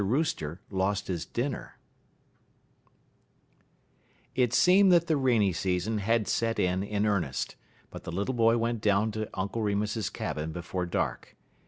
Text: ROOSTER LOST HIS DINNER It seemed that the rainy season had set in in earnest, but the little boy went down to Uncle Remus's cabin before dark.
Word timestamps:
ROOSTER 0.03 0.59
LOST 0.71 1.09
HIS 1.09 1.25
DINNER 1.27 1.77
It 4.33 4.51
seemed 4.51 4.91
that 4.91 5.05
the 5.05 5.15
rainy 5.15 5.53
season 5.53 5.99
had 5.99 6.27
set 6.27 6.57
in 6.57 6.81
in 6.81 7.05
earnest, 7.05 7.55
but 7.91 8.03
the 8.03 8.11
little 8.11 8.33
boy 8.33 8.57
went 8.57 8.81
down 8.81 9.11
to 9.11 9.29
Uncle 9.35 9.61
Remus's 9.61 10.09
cabin 10.09 10.51
before 10.51 10.87
dark. 10.87 11.35